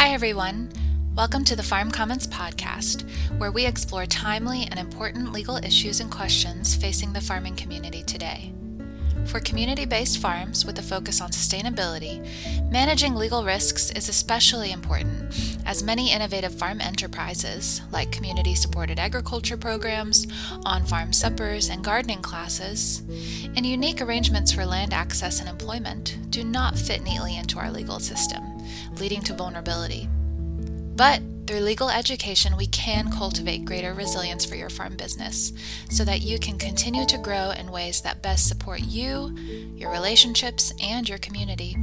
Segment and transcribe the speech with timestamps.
[0.00, 0.70] Hi, everyone.
[1.14, 3.06] Welcome to the Farm Commons podcast,
[3.36, 8.54] where we explore timely and important legal issues and questions facing the farming community today.
[9.26, 12.20] For community based farms with a focus on sustainability,
[12.70, 19.56] managing legal risks is especially important, as many innovative farm enterprises, like community supported agriculture
[19.56, 20.26] programs,
[20.64, 23.02] on farm suppers, and gardening classes,
[23.56, 28.00] and unique arrangements for land access and employment, do not fit neatly into our legal
[28.00, 28.42] system,
[28.96, 30.08] leading to vulnerability.
[30.96, 35.52] But through legal education, we can cultivate greater resilience for your farm business
[35.90, 39.34] so that you can continue to grow in ways that best support you,
[39.74, 41.76] your relationships, and your community.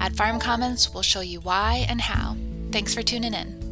[0.00, 2.36] At Farm Commons, we'll show you why and how.
[2.72, 3.69] Thanks for tuning in.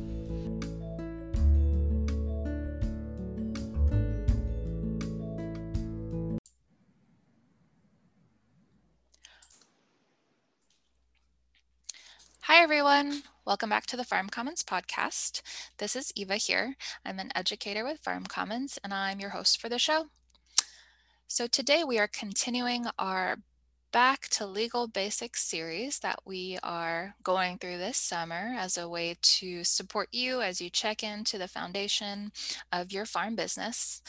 [12.50, 13.24] Hi, everyone.
[13.44, 15.42] Welcome back to the Farm Commons podcast.
[15.76, 16.76] This is Eva here.
[17.04, 20.06] I'm an educator with Farm Commons and I'm your host for the show.
[21.26, 23.36] So today we are continuing our
[23.92, 29.16] Back to Legal Basics series that we are going through this summer as a way
[29.20, 32.32] to support you as you check into the foundation
[32.72, 34.00] of your farm business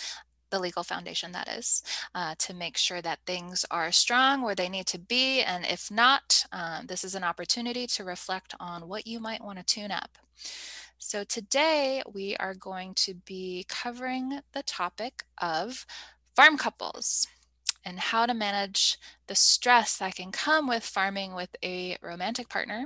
[0.50, 1.84] the legal foundation that is
[2.16, 5.90] uh, to make sure that things are strong where they need to be and if
[5.92, 9.92] not um, this is an opportunity to reflect on what you might want to tune
[9.92, 10.18] up.
[10.98, 15.86] So today we are going to be covering the topic of
[16.36, 17.28] farm couples
[17.86, 22.86] and how to manage the stress that can come with farming with a romantic partner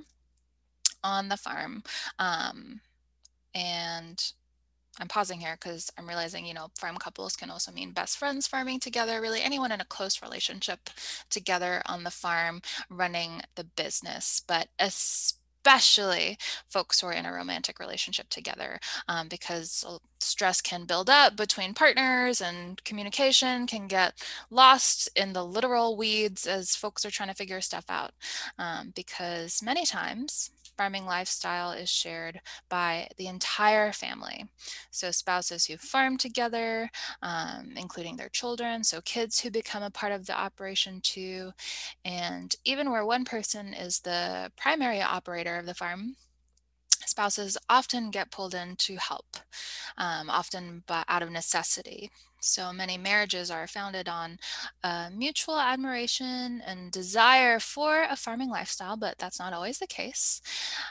[1.04, 1.84] on the farm
[2.20, 2.82] um,
[3.54, 4.34] and
[5.00, 8.48] I'm pausing here because I'm realizing, you know, farm couples can also mean best friends
[8.48, 10.90] farming together, really anyone in a close relationship
[11.30, 16.38] together on the farm running the business, but especially
[16.70, 19.84] folks who are in a romantic relationship together um, because
[20.20, 24.14] stress can build up between partners and communication can get
[24.52, 28.12] lost in the literal weeds as folks are trying to figure stuff out
[28.60, 34.46] um, because many times farming lifestyle is shared by the entire family.
[34.92, 36.90] So, spouses who farm together,
[37.22, 41.52] um, including their children, so kids who become a part of the operation too,
[42.06, 46.16] and even where one person is the primary operator of the farm
[47.06, 49.38] spouses often get pulled in to help,
[49.98, 52.10] um, often but out of necessity.
[52.44, 54.38] So many marriages are founded on
[54.84, 60.42] uh, mutual admiration and desire for a farming lifestyle, but that's not always the case.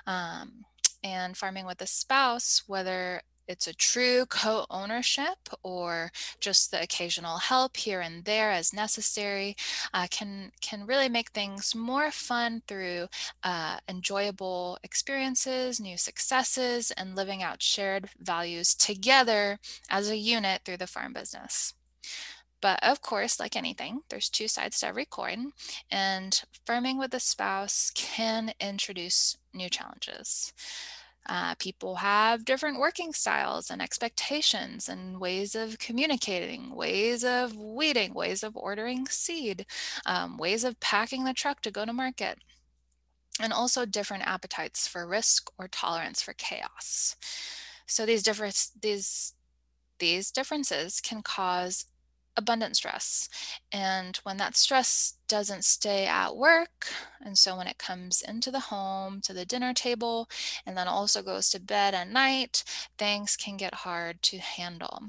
[0.06, 0.64] Um,
[1.04, 6.10] and farming with a spouse, whether it's a true co-ownership or
[6.40, 9.56] just the occasional help here and there as necessary
[9.94, 13.06] uh, can can really make things more fun through
[13.42, 19.58] uh, enjoyable experiences new successes and living out shared values together
[19.90, 21.74] as a unit through the farm business
[22.62, 25.50] but of course, like anything, there's two sides to every coin,
[25.90, 30.52] and farming with a spouse can introduce new challenges.
[31.28, 38.12] Uh, people have different working styles and expectations and ways of communicating, ways of weeding,
[38.12, 39.64] ways of ordering seed,
[40.04, 42.38] um, ways of packing the truck to go to market,
[43.40, 47.16] and also different appetites for risk or tolerance for chaos.
[47.86, 49.34] So these different these
[49.98, 51.86] these differences can cause
[52.36, 53.28] abundant stress.
[53.70, 56.88] And when that stress doesn't stay at work,
[57.20, 60.28] and so when it comes into the home, to the dinner table,
[60.66, 62.64] and then also goes to bed at night,
[62.98, 65.02] things can get hard to handle.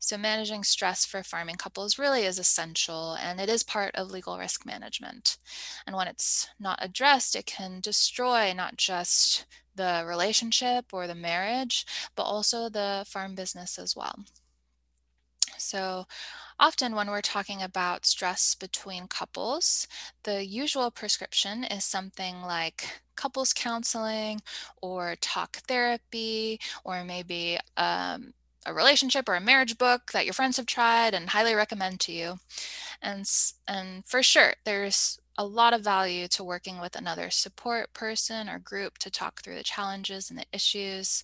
[0.00, 4.38] So, managing stress for farming couples really is essential and it is part of legal
[4.38, 5.38] risk management.
[5.86, 11.84] And when it's not addressed, it can destroy not just the relationship or the marriage,
[12.14, 14.24] but also the farm business as well.
[15.58, 16.06] So,
[16.58, 19.86] often when we're talking about stress between couples,
[20.24, 24.40] the usual prescription is something like couples counseling
[24.82, 28.34] or talk therapy or maybe um,
[28.66, 32.12] a relationship or a marriage book that your friends have tried and highly recommend to
[32.12, 32.38] you.
[33.02, 33.28] And,
[33.66, 38.58] and for sure, there's a lot of value to working with another support person or
[38.58, 41.22] group to talk through the challenges and the issues.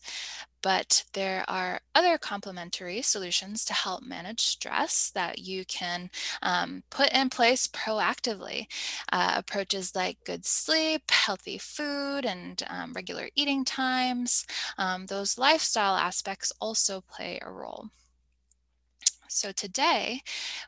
[0.62, 6.10] But there are other complementary solutions to help manage stress that you can
[6.42, 8.66] um, put in place proactively.
[9.12, 14.46] Uh, approaches like good sleep, healthy food, and um, regular eating times.
[14.78, 17.88] Um, those lifestyle aspects also play a role.
[19.28, 20.20] So today,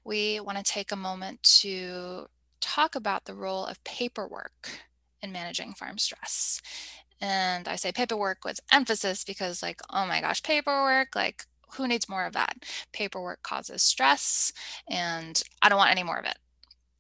[0.05, 2.27] we want to take a moment to
[2.67, 4.81] talk about the role of paperwork
[5.23, 6.61] in managing farm stress.
[7.21, 12.09] And I say paperwork with emphasis because, like, oh my gosh, paperwork, like, who needs
[12.09, 12.57] more of that?
[12.93, 14.53] Paperwork causes stress,
[14.89, 16.39] and I don't want any more of it.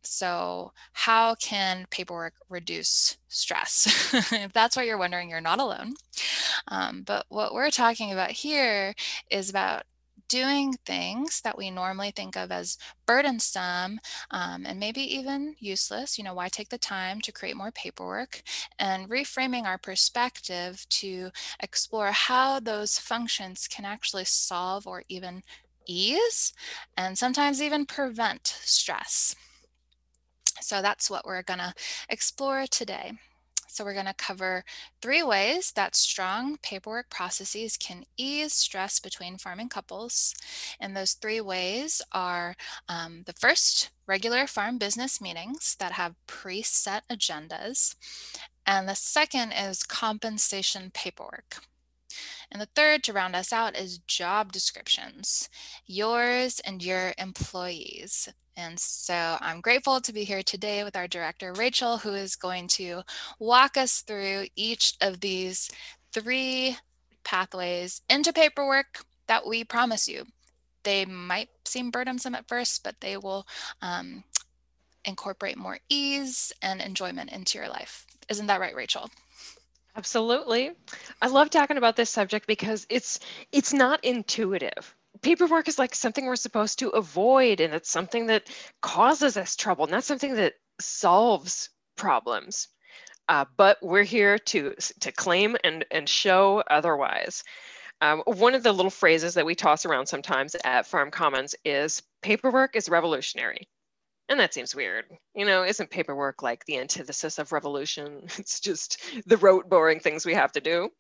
[0.02, 4.12] So, how can paperwork reduce stress?
[4.32, 5.94] if that's what you're wondering, you're not alone.
[6.68, 8.94] Um, but what we're talking about here
[9.30, 9.82] is about
[10.28, 14.00] doing things that we normally think of as burdensome
[14.30, 16.18] um, and maybe even useless.
[16.18, 18.42] You know, why take the time to create more paperwork
[18.78, 21.30] and reframing our perspective to
[21.60, 25.42] explore how those functions can actually solve or even
[25.86, 26.52] ease
[26.96, 29.34] and sometimes even prevent stress.
[30.60, 31.74] So that's what we're going to
[32.08, 33.12] explore today.
[33.76, 34.64] So we're going to cover
[35.02, 40.34] three ways that strong paperwork processes can ease stress between farming couples.
[40.80, 42.56] And those three ways are
[42.88, 47.96] um, the first, regular farm business meetings that have preset agendas.
[48.64, 51.58] And the second is compensation paperwork.
[52.50, 55.48] And the third to round us out is job descriptions,
[55.86, 58.28] yours and your employees.
[58.56, 62.68] And so I'm grateful to be here today with our director, Rachel, who is going
[62.68, 63.02] to
[63.38, 65.70] walk us through each of these
[66.12, 66.78] three
[67.22, 70.24] pathways into paperwork that we promise you.
[70.84, 73.46] They might seem burdensome at first, but they will
[73.82, 74.24] um,
[75.04, 78.06] incorporate more ease and enjoyment into your life.
[78.28, 79.10] Isn't that right, Rachel?
[79.96, 80.72] Absolutely.
[81.22, 83.18] I love talking about this subject because it's
[83.50, 84.94] it's not intuitive.
[85.22, 88.48] Paperwork is like something we're supposed to avoid and it's something that
[88.82, 92.68] causes us trouble, not something that solves problems.
[93.28, 97.42] Uh, but we're here to to claim and and show otherwise.
[98.02, 102.02] Um, one of the little phrases that we toss around sometimes at Farm Commons is
[102.22, 103.68] paperwork is revolutionary.
[104.28, 105.04] And that seems weird.
[105.34, 108.26] You know, isn't paperwork like the antithesis of revolution?
[108.38, 110.90] It's just the rote, boring things we have to do.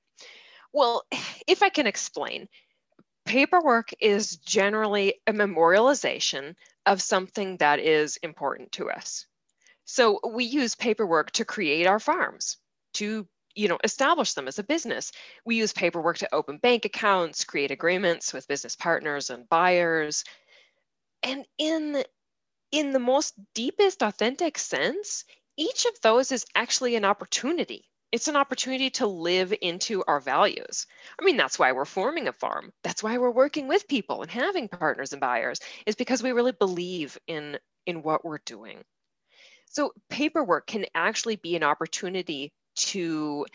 [0.72, 1.04] Well,
[1.46, 2.48] if I can explain,
[3.24, 6.54] paperwork is generally a memorialization
[6.86, 9.26] of something that is important to us.
[9.84, 12.58] So we use paperwork to create our farms,
[12.94, 13.26] to
[13.56, 15.12] you know establish them as a business
[15.46, 20.24] we use paperwork to open bank accounts create agreements with business partners and buyers
[21.22, 22.04] and in
[22.76, 25.24] in the most deepest, authentic sense,
[25.56, 27.88] each of those is actually an opportunity.
[28.12, 30.86] It's an opportunity to live into our values.
[31.18, 32.74] I mean, that's why we're forming a farm.
[32.84, 36.52] That's why we're working with people and having partners and buyers, is because we really
[36.52, 38.84] believe in, in what we're doing.
[39.70, 42.52] So, paperwork can actually be an opportunity
[42.90, 43.46] to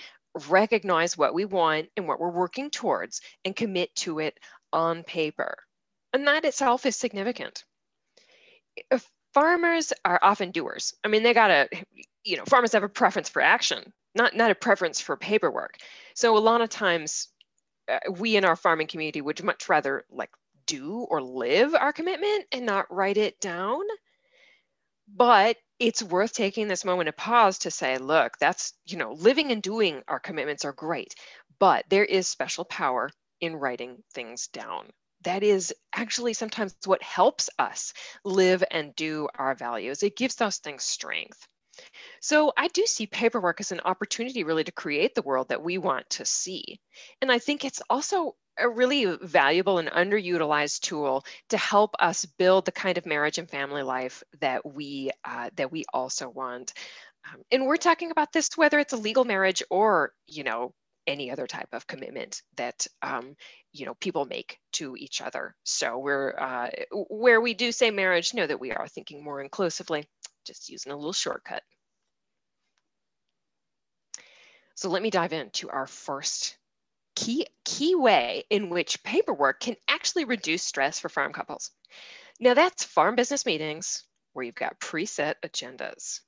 [0.49, 4.39] recognize what we want and what we're working towards and commit to it
[4.73, 5.57] on paper.
[6.11, 7.63] And that itself is significant
[9.33, 10.93] farmers are often doers.
[11.03, 11.69] I mean, they gotta,
[12.23, 15.77] you know, farmers have a preference for action, not not a preference for paperwork.
[16.15, 17.29] So a lot of times,
[17.89, 20.31] uh, we in our farming community would much rather like
[20.65, 23.81] do or live our commitment and not write it down.
[25.13, 29.51] But it's worth taking this moment of pause to say, look, that's, you know, living
[29.51, 31.15] and doing our commitments are great,
[31.59, 33.09] but there is special power
[33.41, 34.91] in writing things down
[35.23, 40.03] that is actually sometimes what helps us live and do our values.
[40.03, 41.47] It gives those things strength.
[42.19, 45.77] So I do see paperwork as an opportunity really to create the world that we
[45.77, 46.79] want to see.
[47.21, 52.65] And I think it's also a really valuable and underutilized tool to help us build
[52.65, 56.73] the kind of marriage and family life that we uh, that we also want.
[57.25, 60.73] Um, and we're talking about this whether it's a legal marriage or you know
[61.07, 63.35] any other type of commitment that um,
[63.73, 65.55] you know people make to each other.
[65.63, 70.07] So we're uh, where we do say marriage know that we are thinking more inclusively
[70.45, 71.63] just using a little shortcut.
[74.75, 76.57] So let me dive into our first
[77.15, 81.71] key key way in which paperwork can actually reduce stress for farm couples.
[82.39, 84.03] Now that's farm business meetings
[84.33, 86.21] where you've got preset agendas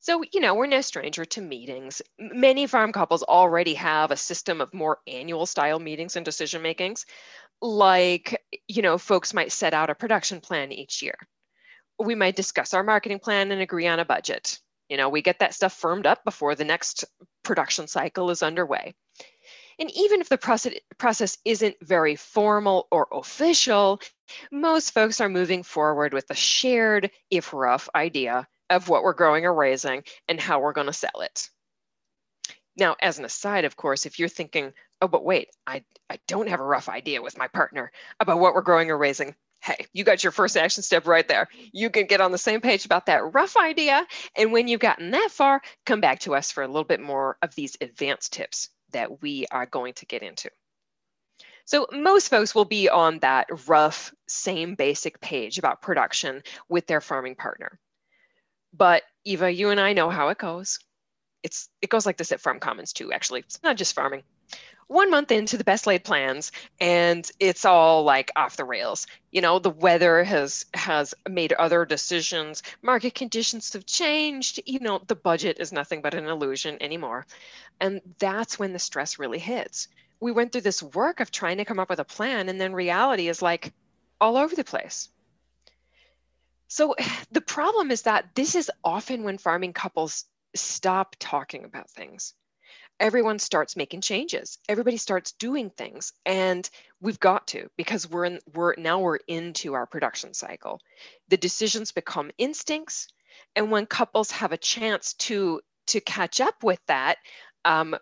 [0.00, 2.00] so, you know, we're no stranger to meetings.
[2.18, 7.04] Many farm couples already have a system of more annual style meetings and decision makings.
[7.60, 11.16] Like, you know, folks might set out a production plan each year.
[11.98, 14.58] We might discuss our marketing plan and agree on a budget.
[14.88, 17.04] You know, we get that stuff firmed up before the next
[17.42, 18.94] production cycle is underway.
[19.78, 24.00] And even if the process, process isn't very formal or official,
[24.50, 29.44] most folks are moving forward with a shared, if rough, idea of what we're growing
[29.44, 31.48] or raising and how we're going to sell it.
[32.76, 34.72] Now, as an aside, of course, if you're thinking,
[35.02, 38.54] oh, but wait, I, I don't have a rough idea with my partner about what
[38.54, 41.48] we're growing or raising, hey, you got your first action step right there.
[41.72, 44.06] You can get on the same page about that rough idea.
[44.36, 47.36] And when you've gotten that far, come back to us for a little bit more
[47.42, 50.50] of these advanced tips that we are going to get into.
[51.66, 57.00] So most folks will be on that rough, same basic page about production with their
[57.00, 57.78] farming partner.
[58.72, 60.78] But Eva, you and I know how it goes.
[61.42, 63.40] It's it goes like this at Farm Commons too, actually.
[63.40, 64.22] It's not just farming.
[64.86, 66.50] One month into the best laid plans
[66.80, 69.06] and it's all like off the rails.
[69.30, 72.62] You know the weather has has made other decisions.
[72.82, 74.60] Market conditions have changed.
[74.66, 77.26] You know the budget is nothing but an illusion anymore.
[77.80, 79.88] And that's when the stress really hits.
[80.18, 82.72] We went through this work of trying to come up with a plan and then
[82.72, 83.72] reality is like
[84.20, 85.08] all over the place
[86.70, 86.94] so
[87.32, 90.24] the problem is that this is often when farming couples
[90.54, 92.34] stop talking about things.
[92.98, 94.58] Everyone starts making changes.
[94.68, 96.68] Everybody starts doing things and
[97.00, 100.80] we've got to because we're in we're now we're into our production cycle.
[101.28, 103.08] The decisions become instincts
[103.56, 107.16] and when couples have a chance to to catch up with that
[107.64, 107.96] um,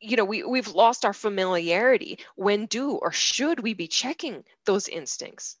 [0.00, 2.18] you know we, we've lost our familiarity.
[2.36, 5.56] When do or should we be checking those instincts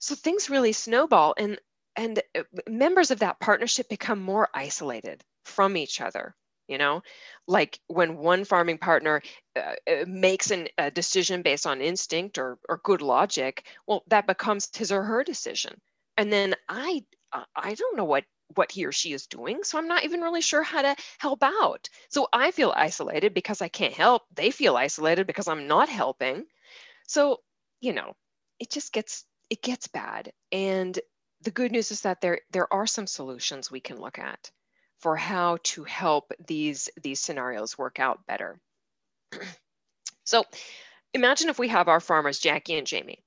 [0.00, 1.60] so things really snowball and
[1.96, 6.34] and uh, members of that partnership become more isolated from each other
[6.70, 7.02] you know?
[7.48, 9.22] Like when one farming partner
[9.56, 14.28] uh, uh, makes an, a decision based on instinct or, or good logic well that
[14.28, 15.80] becomes his or her decision.
[16.16, 17.04] And then i
[17.56, 18.24] i don't know what
[18.56, 21.42] what he or she is doing so i'm not even really sure how to help
[21.42, 21.88] out.
[22.08, 24.22] So i feel isolated because i can't help.
[24.34, 26.46] They feel isolated because i'm not helping.
[27.08, 27.40] So
[27.80, 28.14] you know
[28.60, 30.98] it just gets it gets bad and
[31.42, 34.50] the good news is that there there are some solutions we can look at
[35.00, 38.60] for how to help these, these scenarios work out better.
[40.24, 40.44] so
[41.14, 43.24] imagine if we have our farmers, Jackie and Jamie.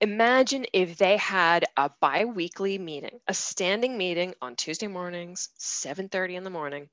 [0.00, 6.44] Imagine if they had a bi-weekly meeting, a standing meeting on Tuesday mornings, 7.30 in
[6.44, 6.88] the morning,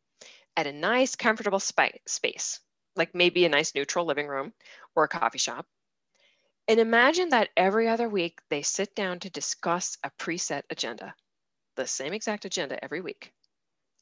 [0.58, 2.60] at a nice, comfortable space,
[2.96, 4.54] like maybe a nice neutral living room
[4.96, 5.68] or a coffee shop.
[6.68, 11.14] And imagine that every other week they sit down to discuss a preset agenda,
[11.76, 13.32] the same exact agenda every week.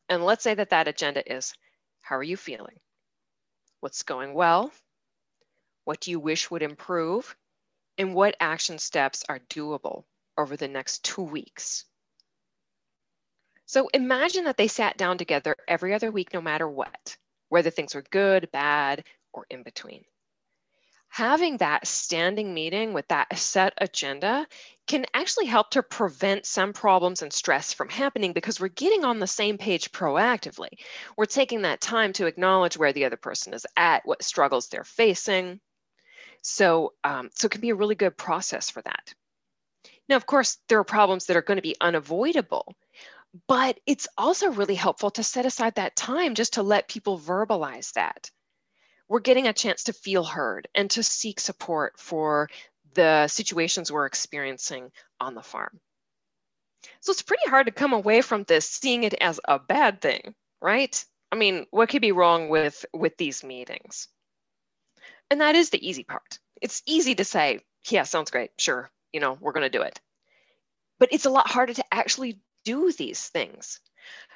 [0.08, 1.54] And let's say that that agenda is,
[2.02, 2.80] how are you feeling?
[3.82, 4.72] What's going well?
[5.84, 7.36] What do you wish would improve?
[7.98, 10.06] And what action steps are doable
[10.38, 11.84] over the next two weeks?
[13.66, 17.18] So imagine that they sat down together every other week, no matter what,
[17.50, 19.04] whether things were good, bad,
[19.34, 20.06] or in between
[21.14, 24.48] having that standing meeting with that set agenda
[24.88, 29.20] can actually help to prevent some problems and stress from happening because we're getting on
[29.20, 30.70] the same page proactively.
[31.16, 34.84] We're taking that time to acknowledge where the other person is at, what struggles they're
[34.84, 35.60] facing.
[36.42, 39.14] So, um, so it can be a really good process for that.
[40.10, 42.74] Now, of course, there are problems that are going to be unavoidable,
[43.48, 47.94] but it's also really helpful to set aside that time just to let people verbalize
[47.94, 48.32] that
[49.14, 52.50] we're getting a chance to feel heard and to seek support for
[52.96, 55.80] the situations we're experiencing on the farm.
[57.00, 60.34] So it's pretty hard to come away from this seeing it as a bad thing,
[60.64, 61.06] right?
[61.32, 64.08] I mean, what could be wrong with with these meetings?
[65.30, 66.40] And that is the easy part.
[66.60, 68.50] It's easy to say, yeah, sounds great.
[68.58, 70.02] Sure, you know, we're going to do it.
[70.98, 73.80] But it's a lot harder to actually do these things.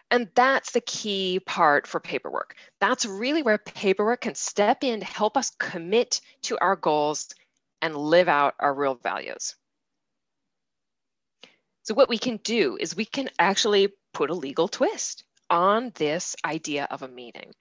[0.10, 2.56] And that's the key part for paperwork.
[2.80, 7.34] That's really where paperwork can step in to help us commit to our goals
[7.82, 9.56] and live out our real values.
[11.84, 16.36] So, what we can do is we can actually put a legal twist on this
[16.44, 17.54] idea of a meeting.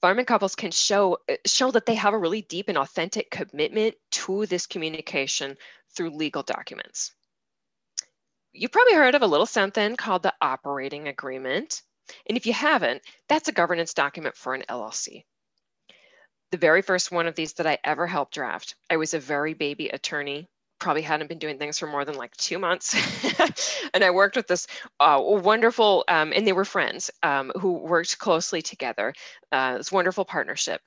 [0.00, 4.46] Farming couples can show, show that they have a really deep and authentic commitment to
[4.46, 5.56] this communication
[5.90, 7.14] through legal documents
[8.52, 11.82] you've probably heard of a little something called the operating agreement.
[12.26, 15.24] And if you haven't, that's a governance document for an LLC.
[16.50, 19.52] The very first one of these that I ever helped draft, I was a very
[19.52, 22.94] baby attorney, probably hadn't been doing things for more than like two months.
[23.94, 24.66] and I worked with this
[24.98, 29.12] uh, wonderful, um, and they were friends um, who worked closely together,
[29.52, 30.80] uh, this wonderful partnership.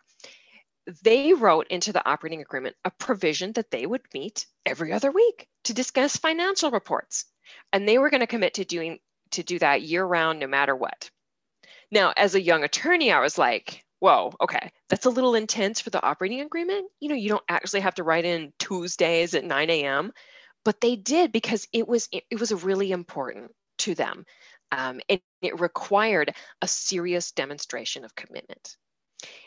[1.03, 5.47] They wrote into the operating agreement a provision that they would meet every other week
[5.65, 7.25] to discuss financial reports.
[7.71, 8.99] And they were going to commit to doing
[9.31, 11.09] to do that year round no matter what.
[11.91, 15.89] Now as a young attorney i was like whoa okay that's a little intense for
[15.89, 16.87] the operating agreement.
[16.99, 20.11] You know you don't actually have to write in tuesdays at 9 a.m
[20.63, 24.25] but they did because it was it, was really important to them
[24.71, 28.77] um, and it required a serious demonstration of commitment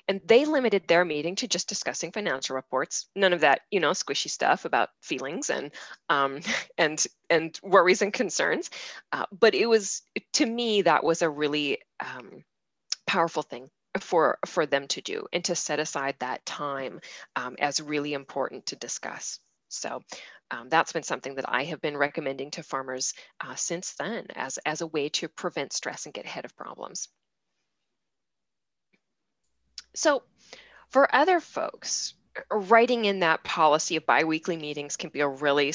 [0.09, 3.07] And they limited their meeting to just discussing financial reports.
[3.15, 5.73] None of that, you know, squishy stuff about feelings and
[6.09, 6.41] um,
[6.79, 8.71] and and worries and concerns.
[9.13, 10.03] Uh, but it was
[10.35, 12.45] to me that was a really um,
[13.07, 17.01] powerful thing for for them to do and to set aside that time
[17.37, 19.39] um, as really important to discuss.
[19.69, 20.03] So
[20.51, 24.59] um, that's been something that I have been recommending to farmers uh, since then as,
[24.65, 27.09] as a way to prevent stress and get ahead of problems.
[29.95, 30.23] So
[30.91, 32.15] for other folks,
[32.51, 35.73] writing in that policy of biweekly meetings can be a really,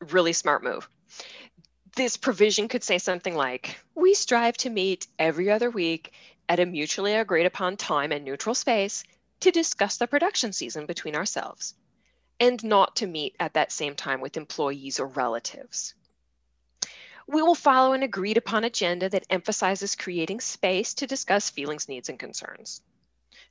[0.00, 0.88] really smart move.
[1.96, 6.12] This provision could say something like, we strive to meet every other week
[6.48, 9.04] at a mutually agreed upon time and neutral space
[9.40, 11.74] to discuss the production season between ourselves
[12.40, 15.94] and not to meet at that same time with employees or relatives.
[17.26, 22.08] We will follow an agreed upon agenda that emphasizes creating space to discuss feelings, needs,
[22.08, 22.82] and concerns.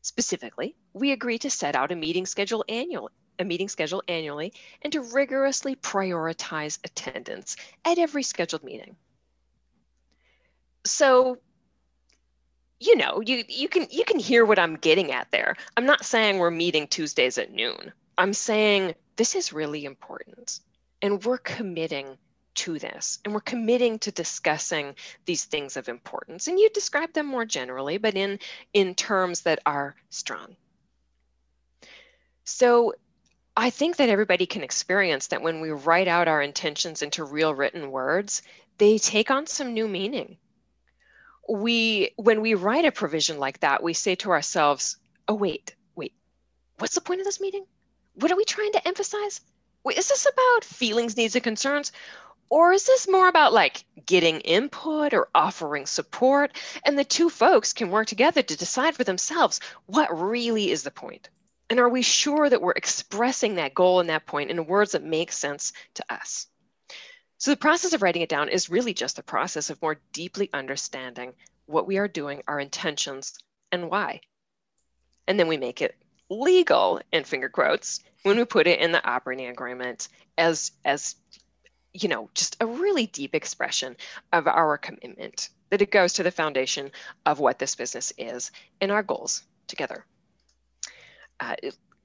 [0.01, 4.91] Specifically, we agree to set out a meeting schedule annually, a meeting schedule annually and
[4.93, 7.55] to rigorously prioritize attendance
[7.85, 8.95] at every scheduled meeting.
[10.85, 11.37] So,
[12.79, 15.55] you know, you, you can you can hear what I'm getting at there.
[15.77, 17.93] I'm not saying we're meeting Tuesdays at noon.
[18.17, 20.59] I'm saying this is really important
[21.01, 22.17] and we're committing
[22.53, 27.25] to this and we're committing to discussing these things of importance and you describe them
[27.25, 28.39] more generally but in
[28.73, 30.55] in terms that are strong.
[32.43, 32.93] So
[33.55, 37.53] i think that everybody can experience that when we write out our intentions into real
[37.53, 38.41] written words
[38.81, 40.37] they take on some new meaning.
[41.47, 46.13] We when we write a provision like that we say to ourselves oh wait wait
[46.79, 47.65] what's the point of this meeting?
[48.15, 49.41] What are we trying to emphasize?
[49.83, 51.91] Wait, is this about feelings needs and concerns
[52.51, 56.51] or is this more about like getting input or offering support?
[56.85, 60.91] And the two folks can work together to decide for themselves what really is the
[60.91, 61.29] point.
[61.69, 65.01] And are we sure that we're expressing that goal and that point in words that
[65.01, 66.47] make sense to us?
[67.37, 70.49] So the process of writing it down is really just the process of more deeply
[70.53, 71.31] understanding
[71.67, 73.39] what we are doing, our intentions,
[73.71, 74.19] and why.
[75.25, 75.95] And then we make it
[76.29, 81.15] legal in finger quotes when we put it in the operating agreement as as
[81.93, 83.95] you know, just a really deep expression
[84.31, 86.91] of our commitment, that it goes to the foundation
[87.25, 90.05] of what this business is and our goals together.
[91.39, 91.55] Uh,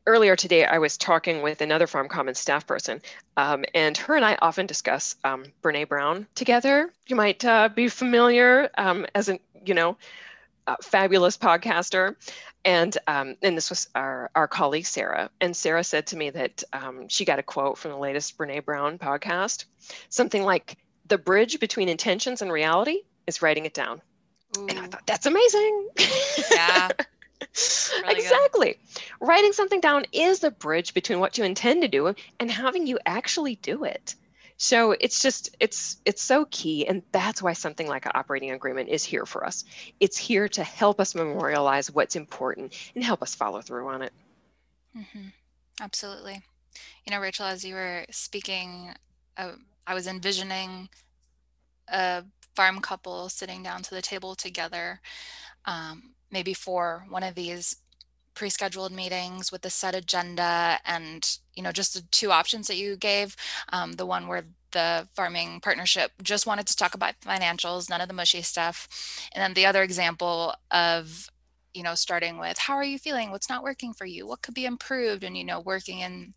[0.06, 3.02] earlier today, I was talking with another Farm Commons staff person,
[3.36, 6.92] um, and her and I often discuss um, Brene Brown together.
[7.06, 9.96] You might uh, be familiar um, as an, you know,
[10.82, 12.16] fabulous podcaster.
[12.64, 15.30] And, um, and this was our, our colleague, Sarah.
[15.40, 18.64] And Sarah said to me that um, she got a quote from the latest Brene
[18.64, 19.66] Brown podcast,
[20.08, 24.02] something like, the bridge between intentions and reality is writing it down.
[24.58, 24.66] Ooh.
[24.68, 25.88] And I thought, that's amazing.
[26.50, 26.88] Yeah.
[28.02, 28.78] Really exactly.
[28.94, 29.02] Good.
[29.28, 32.98] Writing something down is the bridge between what you intend to do and having you
[33.04, 34.14] actually do it.
[34.58, 38.88] So it's just it's it's so key, and that's why something like an operating agreement
[38.88, 39.64] is here for us.
[40.00, 44.12] It's here to help us memorialize what's important and help us follow through on it.
[44.96, 45.28] Mm-hmm.
[45.80, 46.40] Absolutely.
[47.06, 48.94] You know, Rachel, as you were speaking,
[49.36, 49.52] uh,
[49.86, 50.88] I was envisioning
[51.88, 55.00] a farm couple sitting down to the table together,
[55.66, 57.76] um, maybe for one of these
[58.36, 62.96] pre-scheduled meetings with a set agenda and you know just the two options that you
[62.96, 63.34] gave
[63.72, 68.08] um, the one where the farming partnership just wanted to talk about financials none of
[68.08, 68.88] the mushy stuff
[69.34, 71.30] and then the other example of
[71.76, 73.30] you know starting with how are you feeling?
[73.30, 74.26] What's not working for you?
[74.26, 75.22] What could be improved?
[75.22, 76.34] and you know working in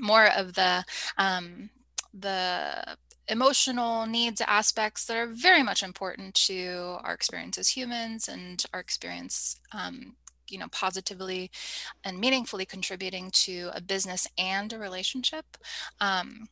[0.00, 0.84] more of the
[1.16, 1.70] um,
[2.12, 2.96] the
[3.28, 8.80] emotional needs aspects that are very much important to our experience as humans and our
[8.80, 10.16] experience um,
[10.50, 11.50] you know positively
[12.04, 15.56] and meaningfully contributing to a business and a relationship
[16.00, 16.48] um,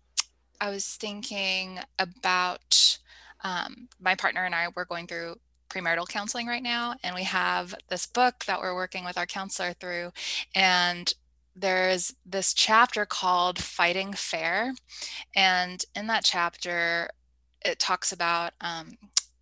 [0.61, 2.98] i was thinking about
[3.44, 5.37] um, my partner and i were going through
[5.68, 9.72] premarital counseling right now and we have this book that we're working with our counselor
[9.72, 10.11] through
[10.54, 11.14] and
[11.54, 14.74] there's this chapter called fighting fair
[15.35, 17.09] and in that chapter
[17.64, 18.96] it talks about um,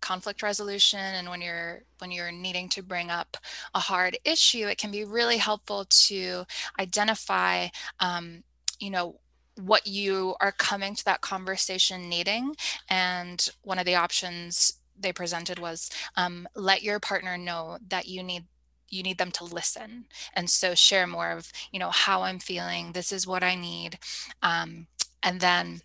[0.05, 3.37] conflict resolution and when you're when you're needing to bring up
[3.73, 6.45] a hard issue it can be really helpful to
[6.79, 7.67] identify
[7.99, 8.43] um,
[8.79, 9.19] you know
[9.57, 12.55] what you are coming to that conversation needing.
[12.89, 18.23] And one of the options they presented was um, let your partner know that you
[18.23, 18.45] need
[18.87, 20.05] you need them to listen.
[20.35, 23.97] And so share more of you know how i'm feeling this is what i need.
[24.41, 24.87] Um,
[25.23, 25.81] and then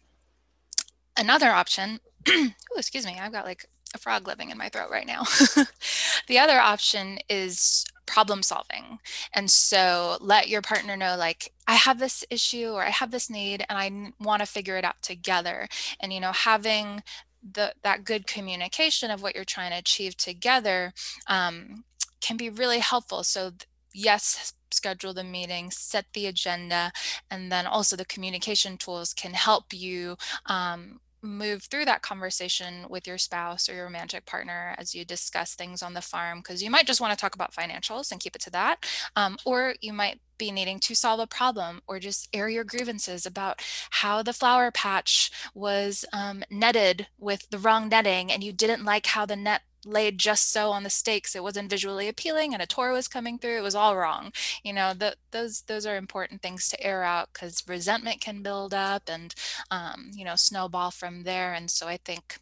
[1.16, 5.07] another option oh excuse me i've got like a frog living in my throat right
[5.07, 5.24] now.
[6.26, 8.98] the other option is problem solving.
[9.33, 13.31] And so let your partner know, like, I have this issue or I have this
[13.31, 15.68] need and I want to figure it out together.
[16.00, 17.03] And, you know, having
[17.42, 20.92] the, that good communication of what you're trying to achieve together
[21.29, 21.85] um,
[22.20, 23.22] can be really helpful.
[23.22, 23.53] So,
[23.94, 26.92] yes, schedule the meeting, set the agenda,
[27.31, 33.06] and then also the communication tools can help you um, move through that conversation with
[33.06, 36.70] your spouse or your romantic partner as you discuss things on the farm because you
[36.70, 38.85] might just want to talk about financials and keep it to that
[39.16, 43.26] um, or you might be needing to solve a problem or just air your grievances
[43.26, 48.85] about how the flower patch was um, netted with the wrong netting and you didn't
[48.85, 51.34] like how the net laid just so on the stakes.
[51.34, 53.58] It wasn't visually appealing and a tour was coming through.
[53.58, 54.32] It was all wrong.
[54.62, 58.74] You know the, those those are important things to air out because resentment can build
[58.74, 59.34] up and
[59.70, 61.52] um, you know snowball from there.
[61.54, 62.38] And so i think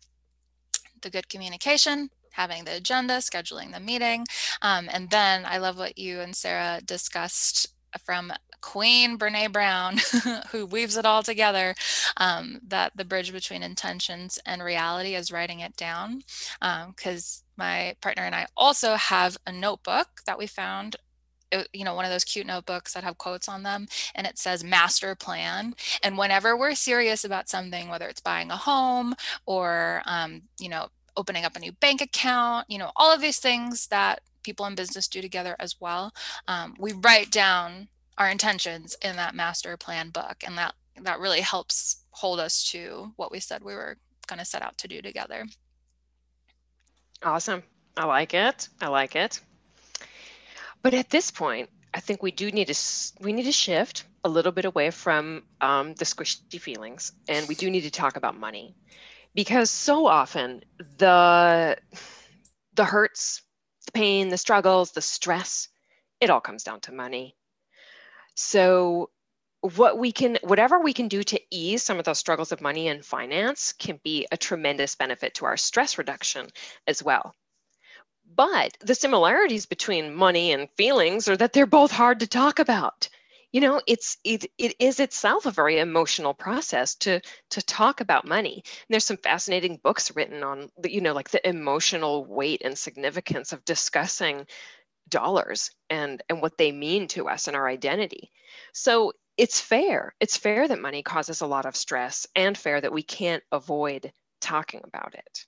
[1.03, 4.25] the good communication having the agenda scheduling the meeting
[4.63, 7.69] um, and then i love what you and sarah discussed
[8.05, 9.99] from Queen Brene Brown,
[10.51, 11.75] who weaves it all together,
[12.17, 16.23] um, that the bridge between intentions and reality is writing it down.
[16.61, 20.97] Because um, my partner and I also have a notebook that we found
[21.53, 24.39] uh, you know one of those cute notebooks that have quotes on them and it
[24.39, 29.15] says master plan and whenever we're serious about something whether it's buying a home
[29.47, 33.39] or um, you know opening up a new bank account you know all of these
[33.39, 36.13] things that people in business do together as well
[36.49, 37.89] um, we write down
[38.19, 43.13] our intentions in that master plan book and that that really helps hold us to
[43.17, 45.47] what we said we were going to set out to do together.
[47.23, 47.63] Awesome.
[47.97, 48.69] I like it.
[48.81, 49.41] I like it.
[50.83, 52.79] But at this point i think we do need to
[53.21, 57.55] we need to shift a little bit away from um, the squishy feelings and we
[57.55, 58.75] do need to talk about money.
[59.35, 60.63] Because so often
[60.99, 61.79] the
[62.75, 63.43] the hurts
[63.87, 65.69] the pain the struggles the stress
[66.21, 67.37] it all comes down to money
[68.39, 69.11] so
[69.63, 72.87] what we can whatever we can do to ease some of those struggles of money
[72.87, 76.47] and finance can be a tremendous benefit to our stress reduction
[76.87, 77.35] as well.
[78.37, 83.09] But the similarities between money and feelings are that they're both hard to talk about.
[83.51, 87.21] You know it's it, it is itself a very emotional process to
[87.51, 88.63] to talk about money.
[88.65, 93.53] And there's some fascinating books written on you know like the emotional weight and significance
[93.53, 94.47] of discussing
[95.11, 98.31] dollars and and what they mean to us and our identity.
[98.73, 100.15] So it's fair.
[100.21, 104.13] It's fair that money causes a lot of stress and fair that we can't avoid
[104.41, 105.47] talking about it.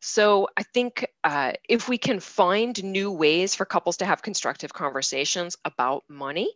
[0.00, 4.72] So i think uh, if we can find new ways for couples to have constructive
[4.72, 6.52] conversations about money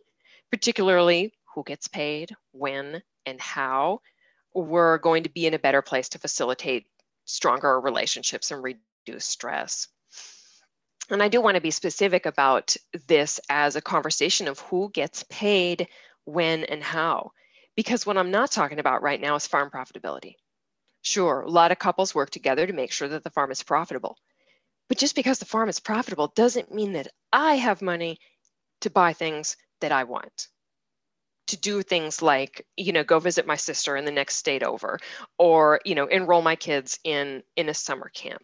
[0.51, 3.99] particularly who gets paid when and how
[4.53, 6.85] we're going to be in a better place to facilitate
[7.25, 9.87] stronger relationships and reduce stress
[11.09, 12.75] and I do want to be specific about
[13.07, 15.87] this as a conversation of who gets paid,
[16.25, 17.31] when, and how.
[17.75, 20.35] Because what I'm not talking about right now is farm profitability.
[21.01, 24.17] Sure, a lot of couples work together to make sure that the farm is profitable.
[24.87, 28.19] But just because the farm is profitable doesn't mean that I have money
[28.81, 30.47] to buy things that I want.
[31.47, 34.99] To do things like, you know, go visit my sister in the next state over,
[35.37, 38.43] or, you know, enroll my kids in in a summer camp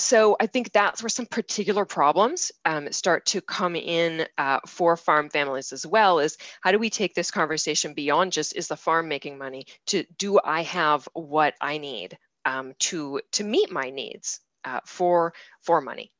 [0.00, 4.96] so I think that's where some particular problems um, start to come in uh, for
[4.96, 8.76] farm families as well is how do we take this conversation beyond just is the
[8.76, 13.90] farm making money to do I have what I need um, to, to meet my
[13.90, 16.12] needs uh, for, for money.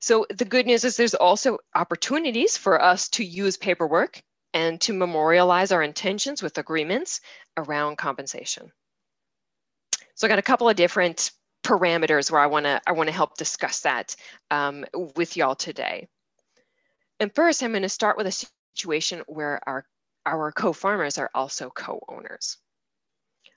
[0.00, 4.92] So the good news is there's also opportunities for us to use paperwork and to
[4.92, 7.20] memorialize our intentions with agreements
[7.56, 8.72] around compensation.
[10.14, 11.30] So I got a couple of different
[11.66, 14.14] parameters where I want to I want to help discuss that
[14.50, 14.84] um,
[15.16, 16.08] with y'all today.
[17.20, 19.84] And first, I'm going to start with a situation where our
[20.26, 22.58] our co-farmers are also co-owners.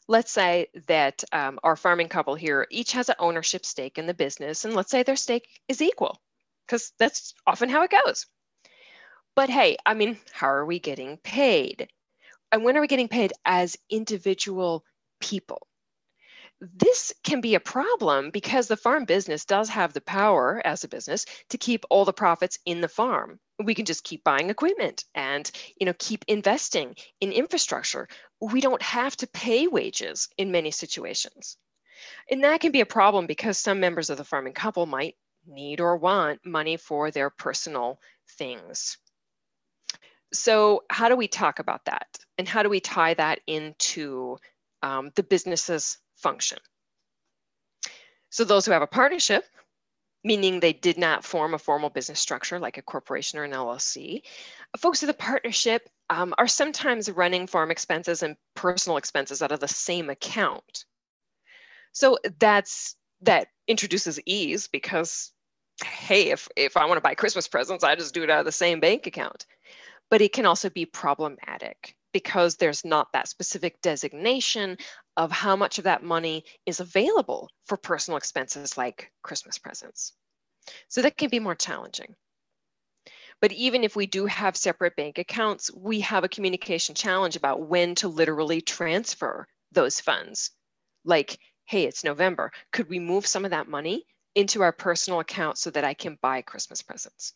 [0.08, 4.14] Let's say that um, our farming couple here each has an ownership stake in the
[4.14, 6.20] business, and let's say their stake is equal,
[6.66, 8.26] because that's often how it goes.
[9.36, 11.90] But hey, I mean, how are we getting paid?
[12.52, 14.84] And when are we getting paid as individual
[15.22, 15.69] people?
[16.62, 20.90] This can be a problem because the farm business does have the power as a
[20.90, 23.40] business to keep all the profits in the farm.
[23.64, 28.08] We can just keep buying equipment and you know keep investing in infrastructure.
[28.42, 31.58] We don't have to pay wages in many situations.
[32.30, 35.16] And that can be a problem because some members of the farming couple might
[35.48, 38.00] need or want money for their personal
[38.38, 38.98] things.
[40.32, 42.08] So how do we talk about that?
[42.38, 44.38] And how do we tie that into
[44.82, 46.60] um, the business's function.
[48.30, 49.46] So those who have a partnership
[50.24, 54.22] meaning they did not form a formal business structure like a corporation or an LLC.
[54.78, 59.60] Folks with a partnership um, are sometimes running farm expenses and personal expenses out of
[59.60, 60.86] the same account.
[61.94, 65.32] So that's that introduces ease because
[65.84, 68.46] hey, if if I want to buy Christmas presents, I just do it out of
[68.46, 69.46] the same bank account.
[70.10, 74.78] But it can also be problematic because there's not that specific designation
[75.20, 80.14] of how much of that money is available for personal expenses like Christmas presents.
[80.88, 82.16] So that can be more challenging.
[83.42, 87.68] But even if we do have separate bank accounts, we have a communication challenge about
[87.68, 90.52] when to literally transfer those funds.
[91.04, 92.54] Like, hey, it's November.
[92.72, 94.06] Could we move some of that money
[94.36, 97.34] into our personal account so that I can buy Christmas presents?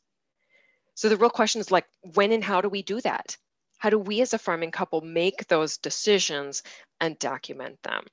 [0.96, 3.36] So the real question is like, when and how do we do that?
[3.84, 6.64] How do we as a farming couple make those decisions
[7.02, 8.06] and document them?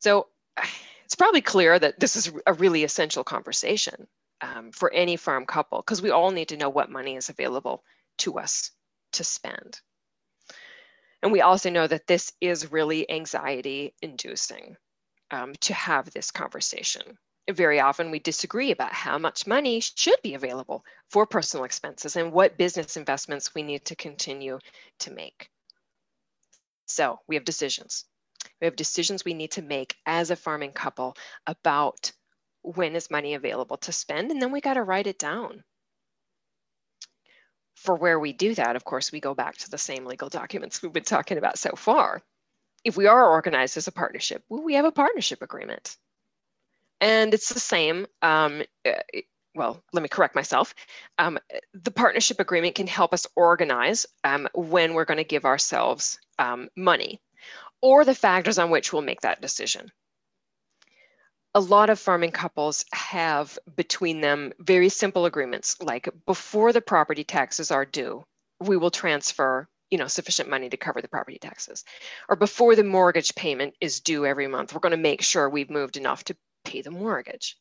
[0.00, 0.26] So
[1.04, 4.08] it's probably clear that this is a really essential conversation
[4.40, 7.84] um, for any farm couple because we all need to know what money is available
[8.18, 8.72] to us
[9.12, 9.80] to spend.
[11.22, 14.74] And we also know that this is really anxiety inducing
[15.30, 17.16] um, to have this conversation
[17.48, 22.32] very often we disagree about how much money should be available for personal expenses and
[22.32, 24.58] what business investments we need to continue
[25.00, 25.50] to make.
[26.86, 28.04] So we have decisions.
[28.60, 32.12] We have decisions we need to make as a farming couple about
[32.62, 35.64] when is money available to spend, and then we got to write it down.
[37.76, 40.82] For where we do that, of course, we go back to the same legal documents
[40.82, 42.22] we've been talking about so far.
[42.84, 45.96] If we are organized as a partnership, well, we have a partnership agreement.
[47.00, 48.06] And it's the same.
[48.22, 49.00] Um, eh,
[49.54, 50.74] well, let me correct myself.
[51.18, 51.38] Um,
[51.74, 56.68] the partnership agreement can help us organize um, when we're going to give ourselves um,
[56.76, 57.20] money
[57.82, 59.90] or the factors on which we'll make that decision.
[61.54, 67.24] A lot of farming couples have between them very simple agreements like before the property
[67.24, 68.24] taxes are due,
[68.60, 71.84] we will transfer you know sufficient money to cover the property taxes
[72.28, 75.68] or before the mortgage payment is due every month we're going to make sure we've
[75.68, 77.56] moved enough to pay the mortgage.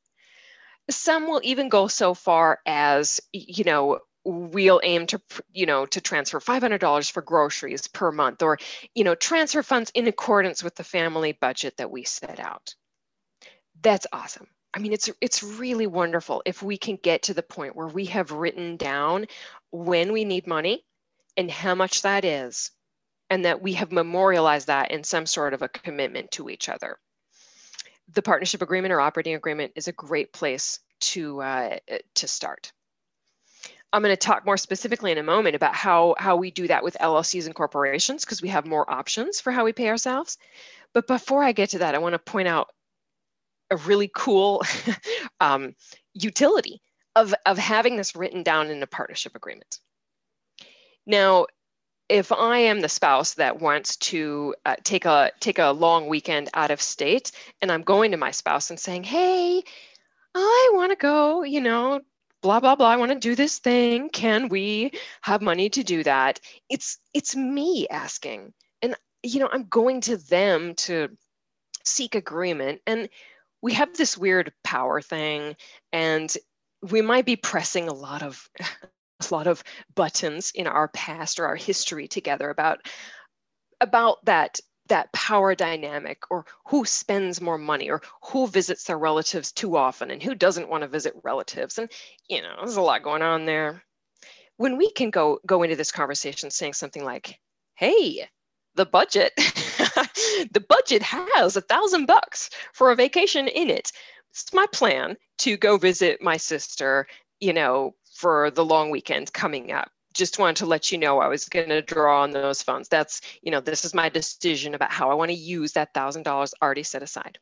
[0.89, 5.21] Some will even go so far as, you know, we'll aim to
[5.53, 8.57] you know to transfer $500 for groceries per month or
[8.93, 12.75] you know transfer funds in accordance with the family budget that we set out.
[13.81, 14.47] That's awesome.
[14.73, 18.05] I mean it's it's really wonderful if we can get to the point where we
[18.05, 19.25] have written down
[19.71, 20.85] when we need money
[21.37, 22.71] and how much that is
[23.29, 26.97] and that we have memorialized that in some sort of a commitment to each other
[28.13, 31.77] the partnership agreement or operating agreement is a great place to, uh,
[32.15, 32.71] to start.
[33.91, 36.83] I'm going to talk more specifically in a moment about how, how we do that
[36.83, 40.37] with LLCs and corporations because we have more options for how we pay ourselves.
[40.93, 42.69] But before I get to that, I want to point out
[43.71, 44.63] a really cool
[45.39, 45.75] um,
[46.13, 46.81] utility
[47.15, 49.79] of, of having this written down in a partnership agreement.
[51.05, 51.47] Now,
[52.09, 56.49] if I am the spouse that wants to uh, take a take a long weekend
[56.53, 59.63] out of state, and I'm going to my spouse and saying, "Hey,
[60.35, 62.01] I want to go," you know,
[62.41, 62.89] blah blah blah.
[62.89, 64.09] I want to do this thing.
[64.09, 64.91] Can we
[65.21, 66.39] have money to do that?
[66.69, 71.09] It's it's me asking, and you know, I'm going to them to
[71.83, 73.09] seek agreement, and
[73.61, 75.55] we have this weird power thing,
[75.93, 76.35] and
[76.81, 78.49] we might be pressing a lot of
[79.19, 79.63] a lot of
[79.95, 82.79] buttons in our past or our history together about
[83.81, 89.51] about that that power dynamic or who spends more money or who visits their relatives
[89.51, 91.77] too often and who doesn't want to visit relatives.
[91.77, 91.91] And
[92.27, 93.83] you know there's a lot going on there.
[94.57, 97.39] When we can go go into this conversation saying something like
[97.75, 98.27] hey
[98.75, 103.91] the budget the budget has a thousand bucks for a vacation in it.
[104.31, 107.07] It's my plan to go visit my sister
[107.39, 109.89] you know for the long weekend coming up.
[110.13, 112.89] Just wanted to let you know I was going to draw on those funds.
[112.89, 116.51] That's, you know, this is my decision about how I want to use that $1,000
[116.61, 117.39] already set aside.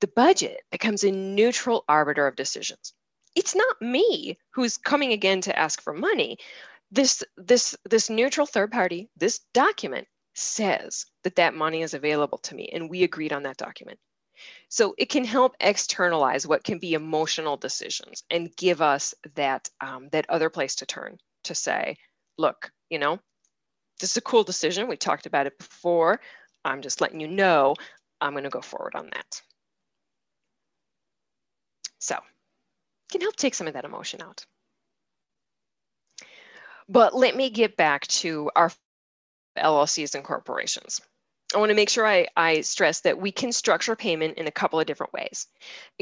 [0.00, 2.92] The budget becomes a neutral arbiter of decisions.
[3.34, 6.38] It's not me who's coming again to ask for money.
[6.92, 12.54] This, this, this neutral third party, this document says that that money is available to
[12.54, 13.98] me, and we agreed on that document.
[14.68, 20.08] So it can help externalize what can be emotional decisions and give us that, um,
[20.12, 21.96] that other place to turn to say,
[22.38, 23.18] look, you know,
[24.00, 24.88] this is a cool decision.
[24.88, 26.20] We talked about it before.
[26.64, 27.74] I'm just letting you know
[28.20, 29.42] I'm going to go forward on that.
[31.98, 32.16] So
[33.10, 34.44] can help take some of that emotion out.
[36.88, 38.72] But let me get back to our
[39.56, 41.00] LLCs and corporations
[41.54, 44.52] I want to make sure I, I stress that we can structure payment in a
[44.52, 45.46] couple of different ways.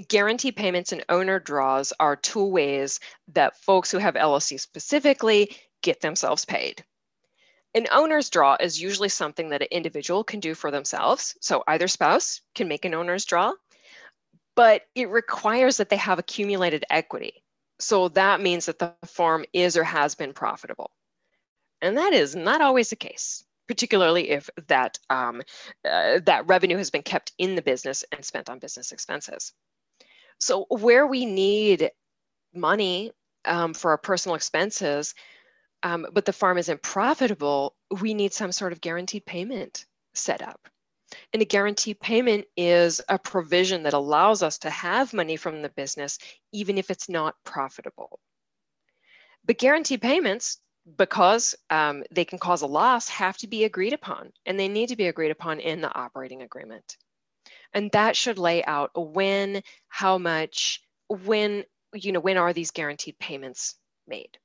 [0.09, 3.01] Guarantee payments and owner draws are two ways
[3.35, 6.83] that folks who have LLC specifically get themselves paid.
[7.75, 11.37] An owner's draw is usually something that an individual can do for themselves.
[11.41, 13.53] So either spouse can make an owner's draw,
[14.55, 17.43] but it requires that they have accumulated equity.
[17.79, 20.91] So that means that the farm is or has been profitable.
[21.83, 25.41] And that is not always the case particularly if that, um,
[25.83, 29.55] uh, that revenue has been kept in the business and spent on business expenses.
[30.39, 31.91] So where we need
[32.53, 33.13] money
[33.47, 35.15] um, for our personal expenses,
[35.83, 40.69] um, but the farm isn't profitable, we need some sort of guaranteed payment set up.
[41.33, 45.71] And a guaranteed payment is a provision that allows us to have money from the
[45.71, 46.19] business,
[46.53, 48.21] even if it's not profitable.
[49.47, 50.59] But guaranteed payments
[50.97, 54.89] because um, they can cause a loss have to be agreed upon and they need
[54.89, 56.97] to be agreed upon in the operating agreement.
[57.73, 61.65] And that should lay out when how much when
[61.95, 64.39] you know when are these guaranteed payments made.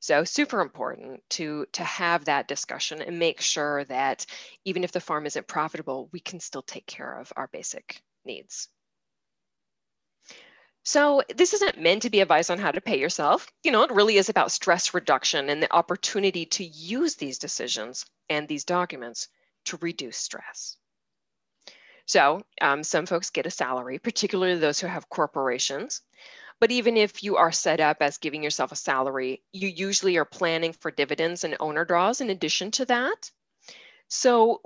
[0.00, 4.26] So super important to to have that discussion and make sure that
[4.64, 8.68] even if the farm isn't profitable we can still take care of our basic needs
[10.82, 13.46] so this isn't meant to be advice on how to pay yourself.
[13.62, 18.06] You know, it really is about stress reduction and the opportunity to use these decisions
[18.28, 19.28] and these documents
[19.66, 20.76] to reduce stress.
[22.06, 26.02] So um, some folks get a salary, particularly those who have corporations.
[26.58, 30.24] But even if you are set up as giving yourself a salary, you usually are
[30.24, 33.30] planning for dividends and owner draws in addition to that.
[34.08, 34.60] So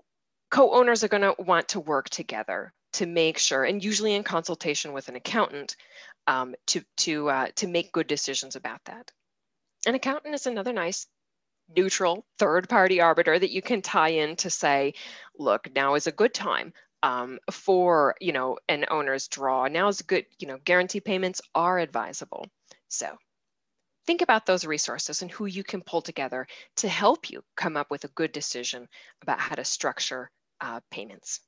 [0.51, 4.93] co-owners are going to want to work together to make sure, and usually in consultation
[4.93, 5.77] with an accountant,
[6.27, 9.11] um, to to uh, to make good decisions about that.
[9.87, 11.07] An accountant is another nice
[11.77, 14.95] neutral third party arbiter that you can tie in to say,
[15.39, 19.69] look, now is a good time um, for you know an owner's draw.
[19.69, 22.47] Now is a good you know guarantee payments are advisable.
[22.89, 23.19] So
[24.07, 27.91] think about those resources and who you can pull together to help you come up
[27.91, 28.89] with a good decision
[29.23, 30.31] about how to structure
[30.61, 31.41] uh, payments.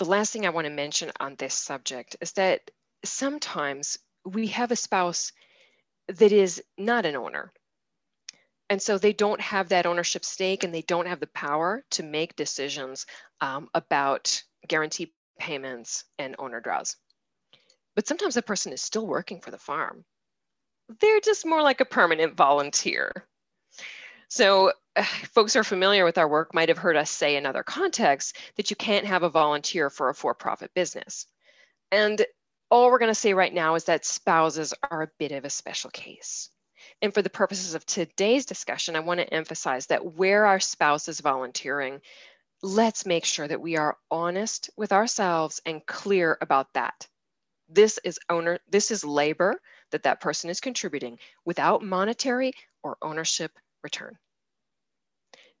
[0.00, 2.70] The last thing I want to mention on this subject is that
[3.04, 5.30] sometimes we have a spouse
[6.08, 7.52] that is not an owner.
[8.70, 12.02] And so they don't have that ownership stake and they don't have the power to
[12.02, 13.04] make decisions
[13.42, 16.96] um, about guarantee payments and owner draws.
[17.94, 20.06] But sometimes the person is still working for the farm.
[21.00, 23.28] They're just more like a permanent volunteer.
[24.28, 24.72] So
[25.34, 28.32] folks who are familiar with our work might have heard us say in other contexts
[28.56, 31.26] that you can't have a volunteer for a for-profit business.
[31.90, 32.24] And
[32.70, 35.50] all we're going to say right now is that spouses are a bit of a
[35.50, 36.50] special case.
[37.02, 41.08] And for the purposes of today's discussion, I want to emphasize that where our spouse
[41.08, 42.00] is volunteering,
[42.62, 47.06] let's make sure that we are honest with ourselves and clear about that.
[47.68, 49.60] This is owner, this is labor
[49.90, 54.18] that that person is contributing without monetary or ownership return.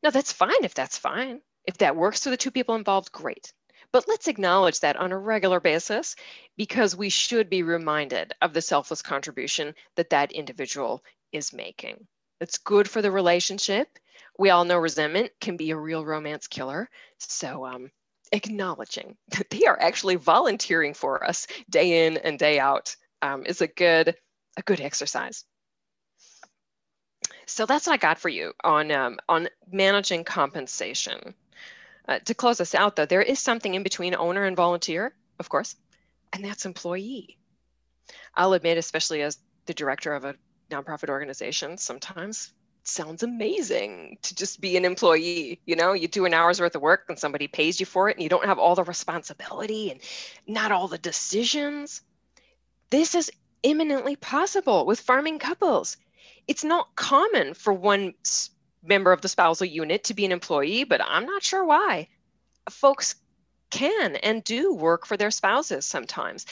[0.02, 1.40] Now, that's fine if that's fine.
[1.64, 3.52] If that works for the two people involved, great.
[3.92, 6.16] But let's acknowledge that on a regular basis
[6.56, 12.06] because we should be reminded of the selfless contribution that that individual is making.
[12.40, 13.88] It's good for the relationship.
[14.38, 16.88] We all know resentment can be a real romance killer.
[17.18, 17.90] So, um,
[18.32, 23.60] acknowledging that they are actually volunteering for us day in and day out um, is
[23.60, 24.16] a good
[24.56, 25.44] a good exercise
[27.50, 31.34] so that's what I got for you on um, on managing compensation.
[32.08, 35.48] Uh, to close us out, though, there is something in between owner and volunteer, of
[35.48, 35.76] course,
[36.32, 37.38] and that's employee.
[38.34, 40.34] I'll admit, especially as the director of a
[40.70, 45.60] nonprofit organization, sometimes it sounds amazing to just be an employee.
[45.66, 48.16] You know, you do an hour's worth of work and somebody pays you for it,
[48.16, 50.00] and you don't have all the responsibility and
[50.46, 52.00] not all the decisions.
[52.90, 53.30] This is
[53.62, 55.96] imminently possible with farming couples
[56.50, 58.12] it's not common for one
[58.82, 62.08] member of the spousal unit to be an employee, but I'm not sure why.
[62.68, 63.14] Folks
[63.70, 66.46] can and do work for their spouses sometimes.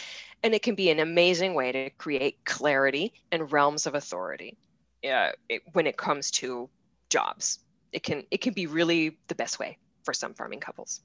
[0.44, 4.56] And it can be an amazing way to create clarity and realms of authority
[5.04, 6.70] uh, it, when it comes to
[7.11, 7.58] jobs.
[7.90, 11.00] It can it can be really the best way for some farming couples.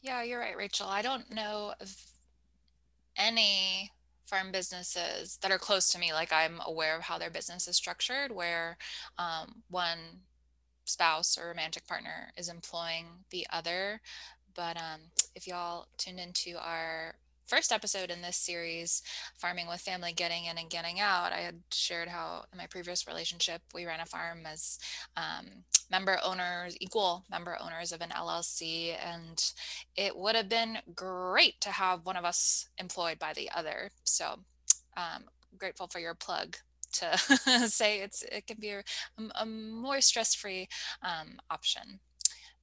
[0.00, 0.88] Yeah, you're right, Rachel.
[0.88, 1.96] I don't know of
[3.16, 3.92] any
[4.32, 7.76] farm businesses that are close to me like i'm aware of how their business is
[7.76, 8.78] structured where
[9.18, 9.98] um, one
[10.84, 14.00] spouse or romantic partner is employing the other.
[14.54, 15.00] But um,
[15.34, 17.14] if y'all tuned into our
[17.46, 19.02] first episode in this series,
[19.36, 23.06] Farming with Family Getting In and Getting Out, I had shared how in my previous
[23.06, 24.78] relationship, we ran a farm as
[25.16, 28.96] um, member owners, equal member owners of an LLC.
[29.04, 29.42] And
[29.96, 33.90] it would have been great to have one of us employed by the other.
[34.04, 34.40] So,
[34.96, 35.24] um,
[35.58, 36.56] grateful for your plug
[36.92, 37.18] to
[37.68, 38.82] say it's it can be a,
[39.40, 40.68] a more stress-free
[41.02, 42.00] um, option.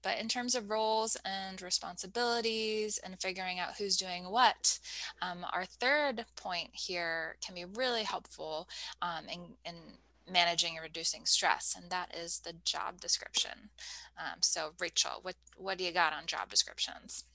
[0.02, 4.80] But in terms of roles and responsibilities and figuring out who's doing what,
[5.22, 8.68] um, our third point here can be really helpful
[9.02, 9.76] um, in, in
[10.32, 13.70] managing and reducing stress, and that is the job description.
[14.18, 17.26] Um, so, Rachel, what what do you got on job descriptions?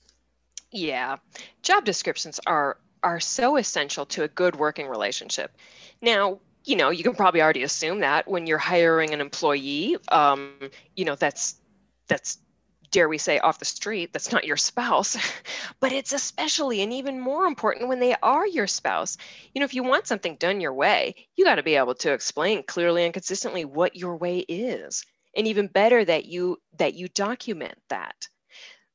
[0.71, 1.17] Yeah,
[1.61, 5.55] job descriptions are are so essential to a good working relationship.
[6.01, 10.53] Now, you know, you can probably already assume that when you're hiring an employee, um,
[10.95, 11.55] you know, that's
[12.07, 12.39] that's
[12.91, 15.17] dare we say off the street that's not your spouse
[15.79, 19.17] but it's especially and even more important when they are your spouse.
[19.53, 22.13] You know if you want something done your way you got to be able to
[22.13, 25.05] explain clearly and consistently what your way is
[25.35, 28.27] and even better that you that you document that.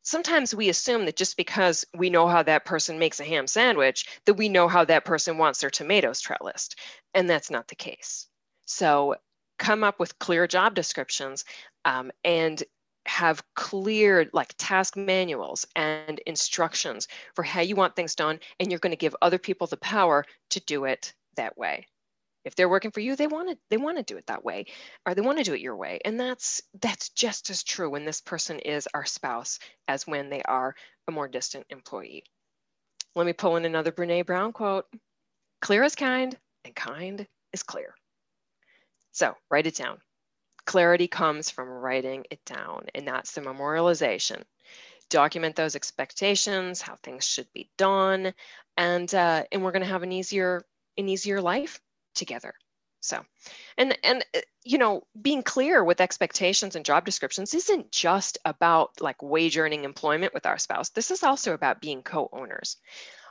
[0.02, 4.06] Sometimes we assume that just because we know how that person makes a ham sandwich
[4.24, 6.74] that we know how that person wants their tomatoes trellised
[7.14, 8.26] and that's not the case.
[8.66, 9.16] So
[9.58, 11.44] come up with clear job descriptions
[11.84, 12.62] um, and
[13.10, 18.78] have clear like task manuals and instructions for how you want things done and you're
[18.78, 21.88] going to give other people the power to do it that way.
[22.44, 24.66] If they're working for you they want to they want to do it that way
[25.04, 28.04] or they want to do it your way and that's that's just as true when
[28.04, 29.58] this person is our spouse
[29.88, 30.76] as when they are
[31.08, 32.22] a more distant employee.
[33.16, 34.86] Let me pull in another Brené Brown quote.
[35.60, 37.92] Clear is kind and kind is clear.
[39.10, 39.98] So write it down
[40.64, 44.42] Clarity comes from writing it down, and that's the memorialization.
[45.08, 48.32] Document those expectations, how things should be done,
[48.76, 50.64] and uh, and we're going to have an easier
[50.96, 51.80] an easier life
[52.14, 52.54] together.
[53.00, 53.24] So,
[53.76, 59.00] and and uh, you know, being clear with expectations and job descriptions isn't just about
[59.00, 60.90] like wage earning employment with our spouse.
[60.90, 62.76] This is also about being co-owners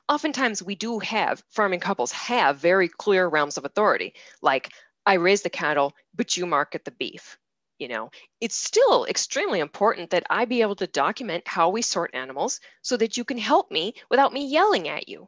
[0.10, 4.72] oftentimes we do have farming couples have very clear realms of authority like
[5.10, 7.40] I raise the cattle, but you market the beef.
[7.80, 12.14] You know, it's still extremely important that I be able to document how we sort
[12.14, 15.28] animals so that you can help me without me yelling at you.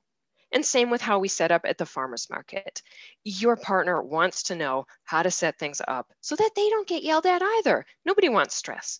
[0.52, 2.84] And same with how we set up at the farmer's market.
[3.24, 7.02] Your partner wants to know how to set things up so that they don't get
[7.02, 7.84] yelled at either.
[8.06, 9.00] Nobody wants stress.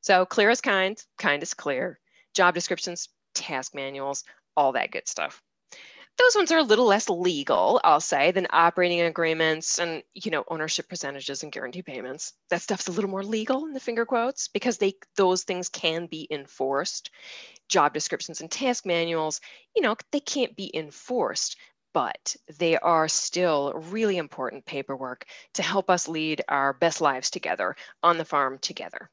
[0.00, 2.00] So clear is kind, kind is clear.
[2.32, 4.24] Job descriptions, task manuals,
[4.56, 5.42] all that good stuff
[6.18, 10.44] those ones are a little less legal, I'll say, than operating agreements and you know
[10.48, 12.32] ownership percentages and guarantee payments.
[12.50, 16.06] That stuff's a little more legal in the finger quotes because they those things can
[16.06, 17.10] be enforced.
[17.68, 19.40] Job descriptions and task manuals,
[19.76, 21.56] you know, they can't be enforced,
[21.94, 27.76] but they are still really important paperwork to help us lead our best lives together
[28.02, 29.10] on the farm together.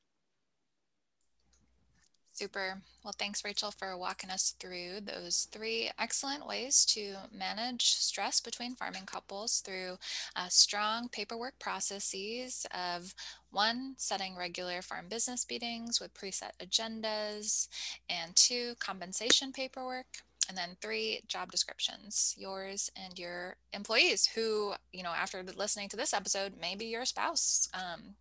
[2.33, 2.81] Super.
[3.03, 8.75] Well, thanks, Rachel, for walking us through those three excellent ways to manage stress between
[8.75, 9.97] farming couples through
[10.35, 13.13] uh, strong paperwork processes of
[13.51, 17.67] one, setting regular farm business meetings with preset agendas,
[18.09, 20.07] and two, compensation paperwork.
[20.49, 25.97] And then three, job descriptions, yours and your employees who, you know, after listening to
[25.97, 28.15] this episode, maybe your spouse, um,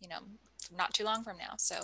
[0.00, 0.20] you know,
[0.74, 1.54] not too long from now.
[1.58, 1.82] So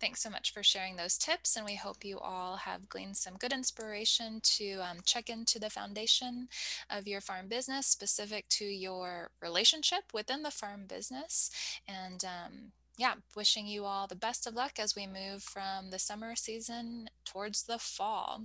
[0.00, 1.56] thanks so much for sharing those tips.
[1.56, 5.70] And we hope you all have gleaned some good inspiration to um, check into the
[5.70, 6.48] foundation
[6.90, 11.50] of your farm business specific to your relationship within the farm business.
[11.86, 15.98] And um, yeah, wishing you all the best of luck as we move from the
[15.98, 18.44] summer season towards the fall.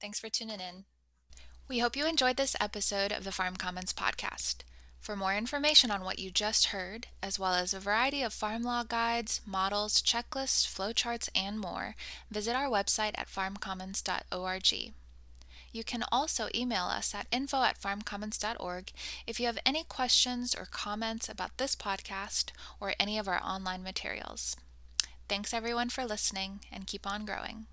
[0.00, 0.84] Thanks for tuning in.
[1.68, 4.62] We hope you enjoyed this episode of the Farm Commons podcast.
[5.00, 8.62] For more information on what you just heard, as well as a variety of farm
[8.62, 11.94] law guides, models, checklists, flowcharts, and more,
[12.30, 14.92] visit our website at farmcommons.org.
[15.72, 18.90] You can also email us at info at farmcommons.org
[19.26, 23.82] if you have any questions or comments about this podcast or any of our online
[23.82, 24.56] materials.
[25.28, 27.66] Thanks everyone for listening and keep on growing.